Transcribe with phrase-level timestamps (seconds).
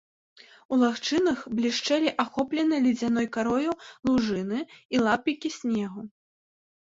[0.75, 3.71] У лагчынах блішчэлі ахопленыя ледзяной карою
[4.11, 4.59] лужыны
[4.97, 6.01] і лапікі снегу.